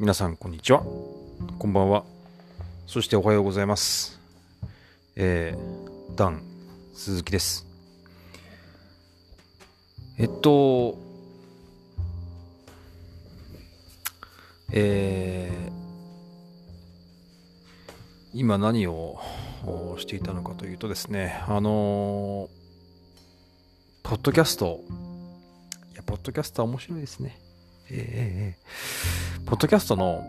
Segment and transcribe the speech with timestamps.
[0.00, 0.82] 皆さんこんにちは。
[1.56, 2.04] こんばんは。
[2.84, 4.18] そしておはようございます。
[5.14, 6.42] えー、ダン
[6.92, 7.64] 鈴木です。
[10.18, 10.98] えっと
[14.72, 15.72] えー、
[18.34, 19.20] 今何を
[19.98, 22.48] していたのかというとですねあの
[24.02, 24.80] ポッドキャスト。
[25.92, 27.43] いやポッドキャストは面白いですね。
[27.90, 30.24] えー、ポッドキャストの、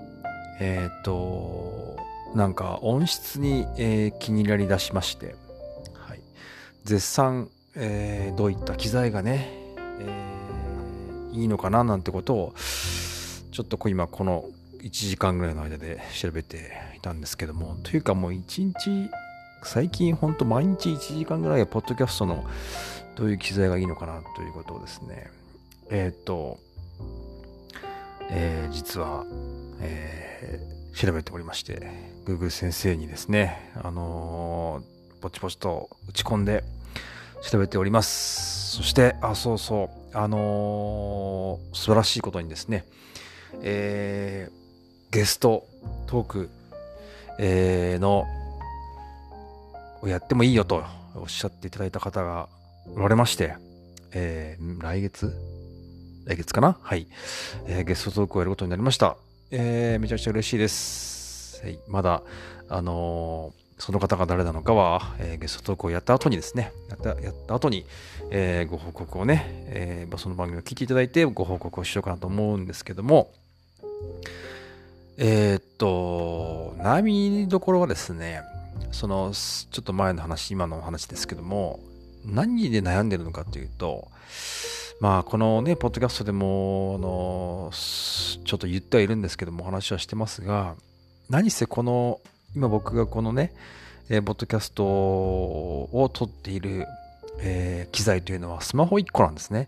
[0.59, 1.97] えっ、と、
[2.35, 5.35] なんか音質に、えー、気になりだしまして、
[5.93, 6.19] はい、
[6.83, 9.49] 絶賛、えー、どういった機材がね、
[9.99, 12.53] えー、いいのかななんてことを、
[13.51, 14.45] ちょっと今この
[14.81, 19.09] 1時間ぐらいの間で調べていたんですけども、というかもう1日、
[19.63, 22.45] 最近ほんと毎日1時間ぐらいポッドキャストの
[23.15, 25.31] どういう機材がいいのかなということをですね、
[25.89, 26.59] えっ、と、
[28.29, 29.25] えー、実は、
[29.81, 31.81] えー、調べておりまして、
[32.25, 36.63] Google 先生にですね、あのー、ポチポチと打ち込んで
[37.41, 38.77] 調べております。
[38.77, 42.85] そして、あ、そうそう、あのー、素晴らしいことにですね、
[43.61, 45.65] えー、ゲスト
[46.07, 46.49] トーク、
[47.39, 48.25] えー、の、
[50.01, 50.83] をやってもいいよと
[51.15, 52.49] おっしゃっていただいた方が
[52.95, 53.55] おられまして、
[54.13, 55.33] えー、来月
[56.25, 56.75] 来月かな？
[56.81, 57.05] はい、
[57.67, 59.15] えー、ゲストトークをやることになりました。
[59.51, 61.61] えー、めちゃくちゃ嬉しいです。
[61.63, 62.23] はい、まだ、
[62.67, 67.85] あのー、その方が誰なのかは、えー、ゲストトークをやった後にですね、やったやった後に、
[68.31, 73.31] えー、ご報告をね、えー、その番組を聞いていただいてご報告をしようかなと思うんですけども、
[75.17, 78.41] えー、っと、悩みどころはですね、
[78.91, 81.81] その、ちょっと前の話、今の話ですけども、
[82.25, 84.07] 何で悩んでるのかというと、
[84.99, 90.75] まあ、このね、ポッドキャストでも、あの、ちょっと言ってはいるんですけども、お話はしてますが、
[91.29, 92.21] 何せこの、
[92.55, 93.53] 今僕がこのね、
[94.09, 96.85] えー、ポッドキャストを撮っている、
[97.39, 99.67] えー、機材というのはスマホ1個なんですね。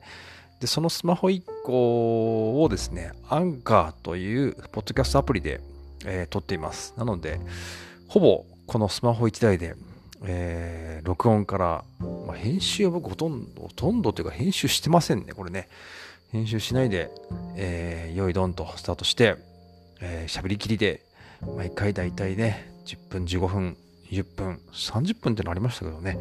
[0.61, 5.59] で、そのスマホ1個をですね、アンカーというポッドキャストアプリで、
[6.05, 6.93] えー、撮っています。
[6.97, 7.41] なので、
[8.07, 9.75] ほぼこのスマホ1台で
[10.23, 11.83] えー、録音から、
[12.25, 15.67] まあ、編集は僕ほとんど、ほとんどというか編集してませんね、これね。
[16.31, 17.09] 編集しないで、
[17.55, 19.35] えー、用意ドンとスタートして、
[20.01, 21.01] えー、喋りきりで、
[21.55, 23.77] 毎回だいたいね、10分、15分、
[24.11, 26.19] 20分、30分ってのありましたけどね、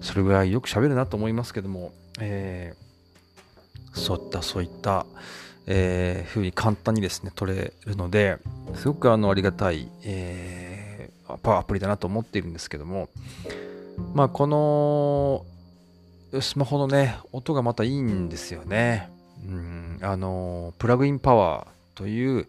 [0.00, 5.06] それぐらいよく喋るなと思いますけども、えー、そういった、そういった、
[5.66, 8.38] えー、ふうに簡単にですね、取れるので、
[8.74, 10.71] すごくあの、ありがたい、えー
[11.42, 13.08] パワーアプリだなと思っているんですけども、
[14.14, 15.44] まあ、この
[16.40, 19.10] スマホのね、音がまたいいんですよね。
[19.46, 22.46] うん、あの、プラグインパワーという、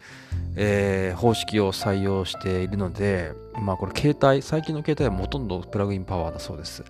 [0.55, 6.83] えー、方式を採用しているので、まあこれ携帯、最近の携帯はほとんどプラグインパワーだそうです。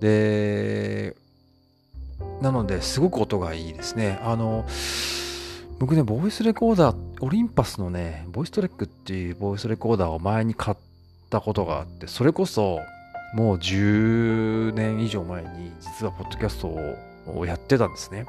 [0.00, 1.16] で、
[2.42, 4.18] なのですごく音がいいですね。
[4.22, 4.66] あの、
[5.78, 10.76] 僕ね、ボイスレコーダー、オリンパスのね、ボイストレックっていうボイスレコーダーを前に買っ
[11.30, 12.80] たことがあって、それこそ
[13.34, 16.68] もう10年以上前に実はポッドキャスト
[17.26, 18.26] をやってたんですね。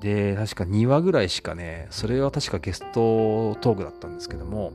[0.00, 4.72] で、確か2話ぐらいしかね、それは確かゲストトークだったんですけども、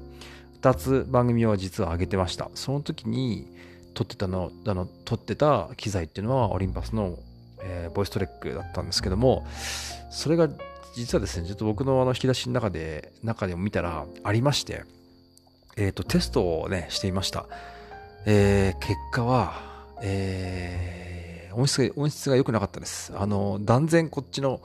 [0.62, 2.50] 2つ番組は実は上げてました。
[2.54, 3.48] その時に
[3.94, 7.18] 撮ってたの、あの、撮ってた機材っていうのはオリンパスの、
[7.62, 9.46] えー、ボイストレックだったんですけども、
[10.10, 10.50] それが
[10.96, 14.84] 実はですね、ちょっと僕のあの引き出しの中で、中でも見たらありまして、
[15.78, 17.46] えっ、ー、と、テストをね、していました。
[18.25, 19.69] えー、結果は、
[20.02, 23.13] えー、音質が、音質が良くなかったです。
[23.16, 24.62] あの、断然こっちの、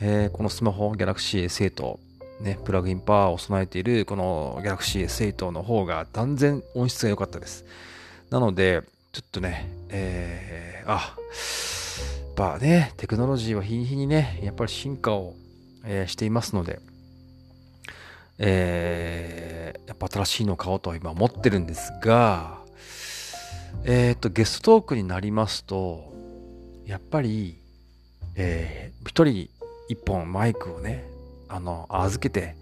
[0.00, 1.98] えー、このスマホ Galaxy S8、
[2.40, 7.64] ね、プラグインパワーを備えているこの Galaxy S8 の方が断然音質が良かったです。
[8.30, 8.82] なので、
[9.12, 11.00] ちょっとね、えー、あ、や
[12.32, 15.34] っぱね、テクノロジーは日に日にね、やっぱり進化を、
[15.84, 16.80] えー、していますので、
[18.38, 19.53] えー、
[19.86, 22.58] やっぱ新しいの買おうとは今思ってるんですが、
[23.84, 26.12] えっ、ー、と、ゲストトークになりますと、
[26.86, 27.58] やっぱり、
[28.36, 29.48] えー、一人
[29.88, 31.04] 一本マイクをね、
[31.48, 32.56] あの、預けて、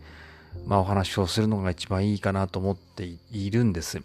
[0.67, 4.03] まあお話をするのが一番いいかなと思っているんです。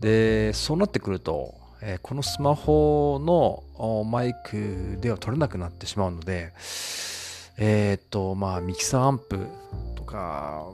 [0.00, 6.52] で、そうなってくると、えー、このスマホのマイクでは取れなくなってしまうので、
[7.58, 9.46] えっ、ー、と、まあミキサーアンプ
[9.94, 10.66] とか、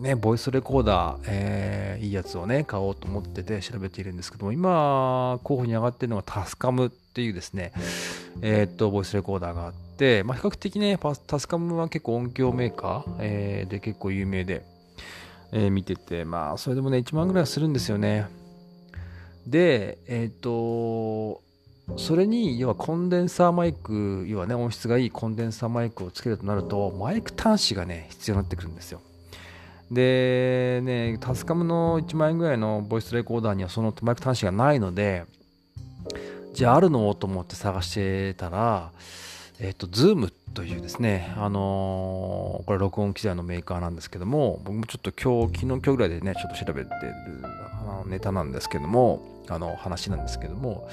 [0.00, 7.72] ね、ボイスレコーダー、えー、いいやつをね、買おうと思ってて調べているんですけども、今、候補に上がってるのがタスカムっていうですね、
[8.42, 14.64] えー、っと、ボイスレコーダーがあって、まあ、比較的ね、タスカムは結構音響メーカー、えー、で結構有名で、
[15.52, 18.26] えー、見てて、まあ、それでもね、1万ぐらいはするんですよね。
[19.46, 21.42] で、えっ、と、
[21.96, 29.00] それに、要はコンデンサーマイク、要はね、音質がいいコンデンサーマイクをつけるとなると、マイク端子がね、必要になってくるんですよ。
[29.90, 35.24] で、ね、タスカムの1万円ぐらいのボイスレコーダーにはそのマイク端子がないので、
[36.54, 38.92] じゃああるのと思って探してたら、
[39.60, 47.44] えっ、と、ズームというですね、あのー、これ録音機材のメーカーなんですけども、僕もちょっと今日、昨日今日ぐらいでね、ちょっと調べてる
[48.06, 50.88] ネタなんですけども、あの話なんですけども、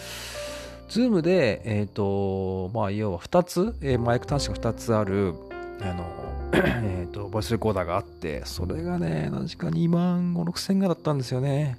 [0.89, 5.33] ズームで、えっ、ー、と、まあ、要は2つ、マイク端子が2つある、
[5.81, 6.05] あの、
[6.53, 11.77] えっと、ボイスレコーダーがあって、それがね、何時か2万5、6千円だったんですよね。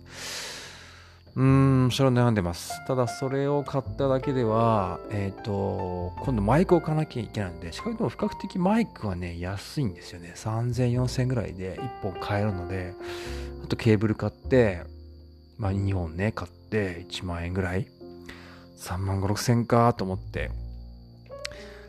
[1.34, 2.72] うーん、それを悩んでます。
[2.86, 10.32] ただ、それを買っただけでは、えっ、ー、と、今度マイクを買わなきゃいけないんで、しかも比較的マイクはね、安いんですよね。
[10.36, 12.92] 34000ぐらいで1本買えるので、
[13.64, 14.82] あとケーブル買って、
[15.56, 17.86] まあ2本ね、買って1万円ぐらい。
[18.78, 20.50] 3万5、6000かと思って、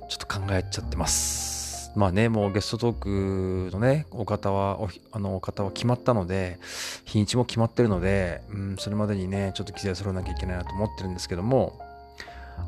[0.09, 1.52] ちょっと考えちゃってます。
[1.95, 6.59] まあね、もうゲストトークのね、お方は、おあのお方は決まったので、
[7.05, 11.79] 日にちも決まってるので、うん、それまでにね、ちょっと機材揃えなきゃいけないなと思ってるんですけども、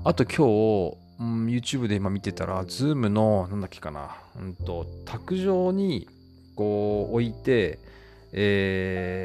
[0.03, 6.07] あと今日、うん、YouTube で今見てたら、Zoom の、なんだっけかな、うんと、卓上に、
[6.55, 7.79] こう、置いて、
[8.31, 9.23] え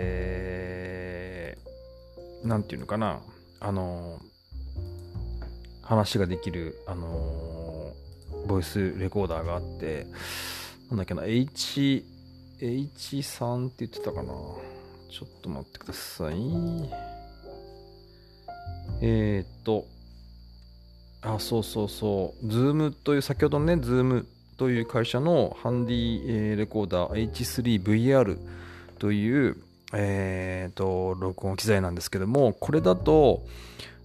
[2.44, 3.20] ー、なんていうのかな、
[3.60, 4.18] あの、
[5.82, 7.59] 話ができる、あの
[8.46, 10.06] ボイスレコーダーがあって、
[10.88, 12.04] なんだっけな、H、
[12.60, 14.32] H3 って言ってたかな。
[15.10, 16.34] ちょっと待ってください。
[19.02, 19.84] えー、っと、
[21.22, 24.24] あ、そうそうそう、Zoom という、先ほどのね、Zoom
[24.56, 28.38] という会社のハンディレコーダー H3VR
[28.98, 29.56] という、
[29.92, 33.42] えー、っと、録音機材なんですけども、これだと、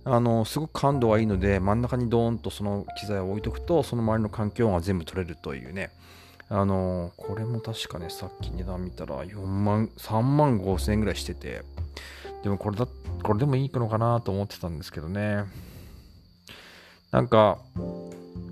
[0.06, 5.92] あのすごく感度がいいので真ん中にドーンとその機材を置いとくとその周りの環境音が全部取れるというね。
[6.48, 11.64] あのこれも確かねさっき値段見たら4万3万5千円ぐらいしてて。
[12.46, 12.88] でもこれだ
[13.24, 15.46] これでもいいのかなと思ってたんですけどね。
[17.10, 17.58] なんか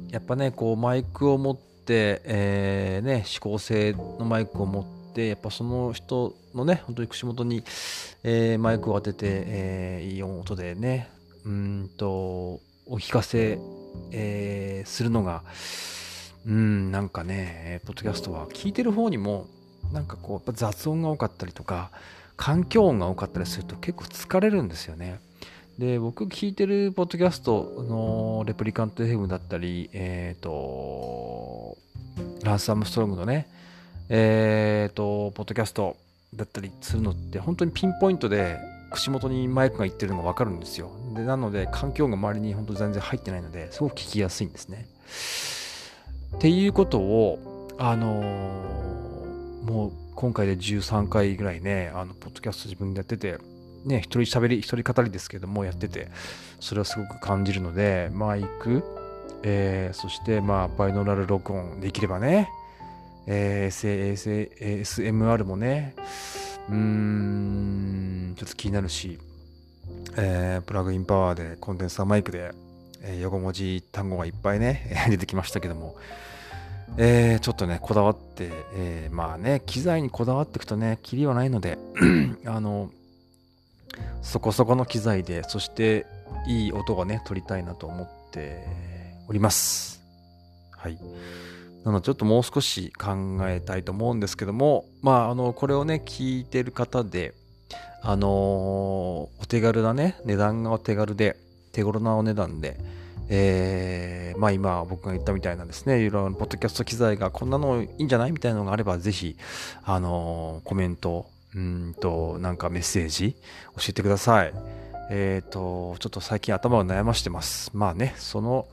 [0.10, 7.64] やっぱねこうマイクを持って、えー、ね指向性のマイクを持ってやっぱその人のね本当に口元に、
[8.24, 11.13] えー、マイクを当てて、えー、いい音でね
[11.46, 12.08] うんと
[12.86, 13.60] お聞かせ、
[14.12, 15.44] えー、するのが
[16.46, 19.48] うんなんかねポッドキャストは聞いてる方にも
[19.92, 21.92] なんかこうやっぱ雑音が多かったりとか
[22.36, 25.20] 環境音が多かったりすると結構疲れるんですよね。
[25.78, 31.78] で僕聞いてるポッドキャストのレプリカント FM だったりえっ、ー、と
[32.44, 33.48] ランス・アムストロングのね
[34.10, 35.98] えっ、ー、とポッドキャスト
[36.36, 38.58] だったりするのって本当にピンポイントで
[38.94, 40.92] 口元にマイクがいってるのがわかるんですよ。
[41.16, 44.88] で、なので環境が周りに本当全然入ってないので、すごく聞きやすいんですね。
[46.38, 53.38] っていうことを、あのー、もう今回で13回ぐらいね、あの、ポッドキャスト自分でやってて、
[53.84, 56.10] ね、一人喋り、一人語りですけども、やってて、
[56.60, 58.84] それはすごく感じるので、マイク、
[59.44, 62.50] えー、そして、まあ、バイノーラル録音できればね、
[63.28, 65.96] えー、ASMR もね、
[66.70, 69.20] うーん、ちょっと気になるし、
[70.18, 72.52] えー、プラグインパワーでコンデンサーマイクで、
[73.02, 75.96] えー、横文字単語がいっぱいね、 出てきましたけども、
[76.98, 81.78] えー、ちょっとね、こだわって、えー、まあね、機材にこだわっていくとね、キリはないので、
[82.46, 82.92] あの、
[84.22, 86.06] そこそこの機材で、そして
[86.48, 88.64] いい音がね、取りたいなと思って
[89.28, 90.02] おります。
[90.72, 90.98] はい。
[91.84, 97.34] なのでちょっともう少し考えたいと思うんですけども、まあ、あの、これをね、聞いてる方で、
[98.02, 101.38] あのー、お手軽なね、値段がお手軽で、
[101.72, 102.78] 手頃なお値段で、
[103.30, 109.38] えー、まあ今僕が言ったみたいなですね、いろいろポッドキャスト機材がこんなのいいんじゃないみたいなのがあれば、ぜひ、
[109.84, 111.26] あのー、コメント、
[111.56, 113.36] うんと、なんかメッセージ
[113.78, 114.54] 教えてください。
[115.10, 117.72] えっ、ー、と、ちょっと最近頭を悩ましてます。
[117.74, 118.68] まあね、その、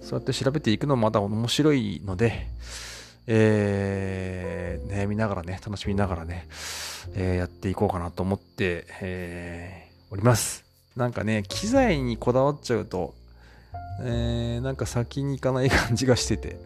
[0.00, 2.46] そうやって調べていくのもまだ面白いので、
[3.26, 6.46] えー、悩みながらね、楽しみながらね、
[7.14, 10.64] えー、やっていこうかなと思って、えー、おります。
[10.96, 13.14] なんかね、機材にこだわっちゃうと、
[14.02, 16.58] えー、なんか先に行かない感じがしてて、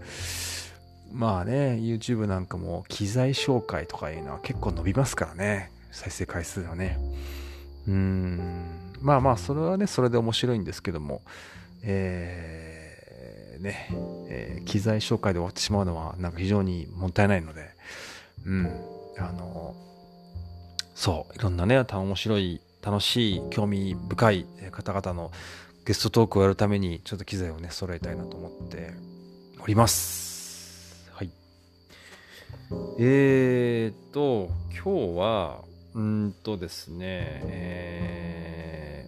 [1.12, 6.98] まあね、YouTube なんかも機材紹介とかいうのは結構伸びますからね、再生回数がね。
[7.86, 11.22] うーん、まあまあ、それはね、それで面白いんですけども、
[11.82, 12.69] えー
[13.60, 13.88] ね、
[14.28, 17.68] えー、機材紹介で終わってしまうのはなんか非常にもったいないので、
[18.46, 18.66] うん、
[19.18, 19.74] あの、
[20.94, 25.30] そう、いろんなね、面白い、楽しい、興味深い方々の
[25.84, 28.92] ゲストトークをやるために、ちょっと機材をね、揃えたいなと思って
[29.62, 31.10] おります。
[31.12, 31.30] はい。
[32.98, 39.06] えーと、今日は、うんとですね、え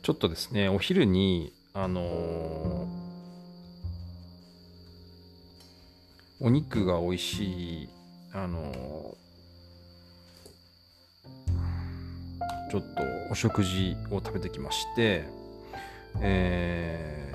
[0.00, 3.01] ー、ちょっとですね、お昼に、あのー
[6.44, 7.88] お肉が美味しい、
[8.32, 9.16] あの
[12.68, 12.88] ちょっと
[13.30, 15.22] お食事を食べてきまして、
[16.20, 17.32] え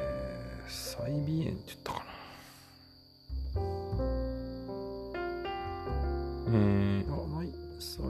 [0.67, 2.03] ー、サイビエンって言ったかな。
[6.49, 8.05] えー、あ、ない、サイ、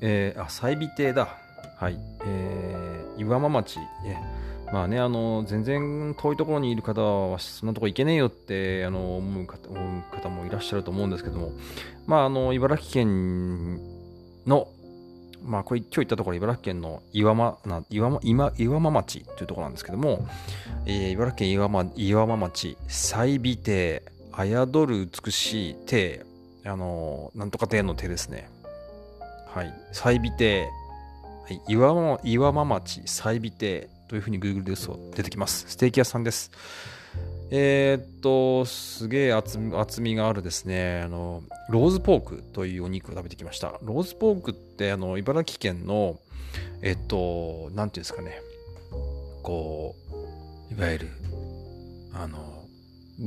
[0.00, 1.28] えー、あ、サイビ亭だ。
[1.76, 1.96] はい。
[2.24, 4.20] えー、岩間町、ね、
[4.72, 11.52] まあね、あの、全然遠いところにいる方は、そんなとこ行けねえよって、あの、思う方思う方もいらっしゃると思うんですけども、
[12.06, 13.76] まあ、あの、茨城県
[14.46, 14.68] の、
[15.44, 20.26] まあ、これ今日行ったところ、茨城県の岩間、な岩間、今、岩間町というところなんですけども、
[20.86, 24.02] えー、茨城県岩間、岩間町、祭美亭、
[24.32, 26.24] あやどる美しい亭、
[26.64, 28.48] あの、なんとか亭の亭ですね。
[29.54, 29.74] はい。
[29.92, 30.70] 祭美亭、
[31.68, 34.74] 岩間岩間町祭美亭というふうに Google で
[35.16, 35.64] 出てきます。
[35.68, 36.50] ステーキ屋さんです。
[37.50, 39.58] えー、っと、すげえ厚
[40.02, 43.68] みがあるですね、あの、ローズポークというお肉を食べてきました。
[43.80, 46.18] ローズポークって、あの、茨城県の、
[46.82, 48.38] えっと、なんていうんですかね、
[49.42, 49.96] こ
[50.70, 51.08] う、いわゆる、
[52.12, 52.66] あの、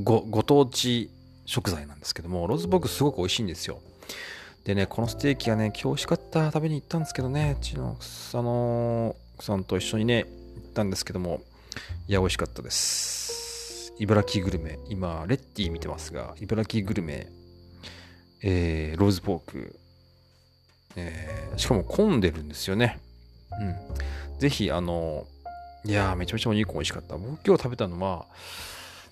[0.03, 1.09] ご、ご当地
[1.47, 3.81] 食材なんですけども、ローズポークすごく美味しいんですよ。
[4.65, 6.45] でね、このステーキがね、今日美味しかった。
[6.51, 7.97] 食べに行ったんですけどね、うちの、
[8.33, 10.27] あの、奥さんと一緒にね、
[10.59, 11.41] ったんですけども、
[12.07, 13.93] いや、美味しかったです。
[13.99, 17.27] 茨城グルメ、今、レッティ見てますが、茨城グルメ、
[18.43, 19.79] えー、ローズポーク、
[20.95, 22.99] えー、しかも混んでるんですよね。
[23.59, 24.39] うん。
[24.39, 25.25] ぜひ、あの、
[25.85, 27.15] いやー、めちゃめちゃお肉美味しかった。
[27.17, 28.25] 僕今日食べたのは、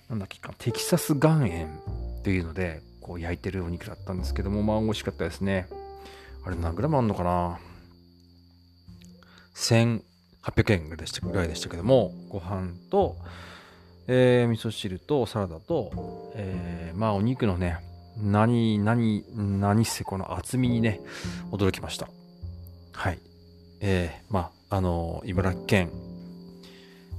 [0.08, 1.66] なんだっけか、テキサス岩塩
[2.20, 5.68] っていうので、こう焼いてるお肉だったんですけども、まあ美味しかったですね。
[6.44, 7.58] あれ何グラムあんのかな？
[10.44, 13.16] 800円ぐらいでしたけども、ご飯と、
[14.06, 17.78] えー、味噌汁とサラダと、えー、まあお肉のね、
[18.18, 19.24] 何、何、
[19.60, 21.00] 何せこの厚みにね、
[21.50, 22.08] 驚きました。
[22.92, 23.18] はい。
[23.80, 25.90] えー、まあ、あのー、茨城県、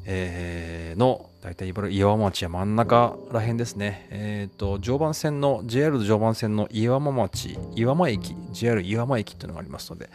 [0.05, 4.07] えー、の、だいたい茨城岩間町や真ん中らへんですね。
[4.11, 10.09] えっ、ー、と、常磐線の、JR 常磐線の岩間町、岩間駅、JR 岩間駅っていうのがありますので、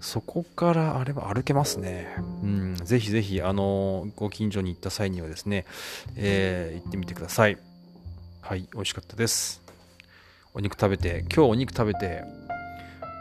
[0.00, 2.14] そこからあれば歩けますね。
[2.42, 5.64] うん、ぜひぜひ、あの、ご近所に行った際にはですね、
[6.16, 7.58] えー、行ってみてください。
[8.40, 9.62] はい、美味しかったです。
[10.54, 12.22] お肉食べて、今日お肉食べて、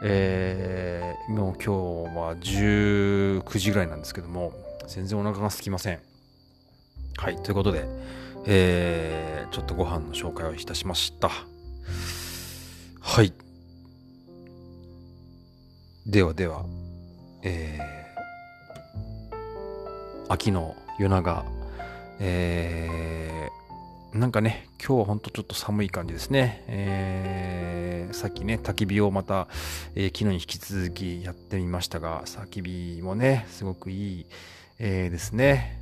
[0.03, 4.53] えー、もう今日は19時ぐらいなんですけども、
[4.87, 5.99] 全然お腹が空きません。
[7.17, 7.85] はい、ということで、
[8.45, 11.31] えー、ちょっとご飯の紹介をいたしました。
[13.01, 13.33] はい。
[16.05, 16.65] ではでは、
[17.41, 21.45] えー、秋の夜長、
[22.19, 26.63] えー、なんかね、今日はほんとちょっと寒い感じですね。
[26.67, 29.47] えー、さっきね、焚き火をまた、
[29.95, 34.25] えー、昨日に引き続きやってみましたが、焚き火もね、すごくいい、
[34.77, 35.81] えー、ですね。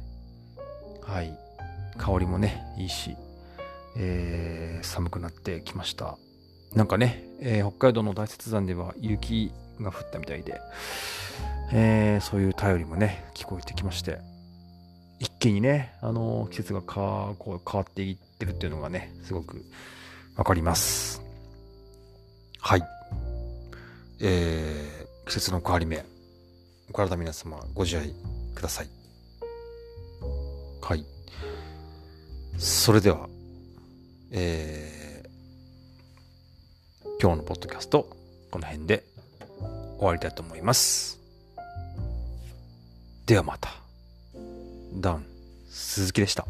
[1.02, 1.38] はい。
[1.98, 3.18] 香りもね、いいし、
[3.98, 6.18] えー、寒くなってきました。
[6.74, 10.60] なんかね、えー、北海道の大雪山では雪が降ったみたいで、
[11.72, 14.20] えー、そういう便りもね、聞こえてきまして、
[15.20, 19.64] 一気にね、あのー、季節がかこう変わっていってるっていうのがね、すごく
[20.36, 21.22] わかります。
[22.60, 22.84] はい。
[24.20, 26.06] えー、季節の変わり目、
[26.90, 28.14] お体皆様ご自愛
[28.54, 28.90] ください。
[30.82, 31.06] はい。
[32.58, 33.28] それでは、
[34.32, 38.10] えー、今日のポッドキャスト、
[38.52, 39.04] この辺で
[39.98, 41.20] 終わりたいと思います。
[43.26, 43.70] ではまた。
[44.96, 45.26] ダン、
[45.70, 46.46] 鈴木でした。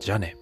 [0.00, 0.36] じゃあね。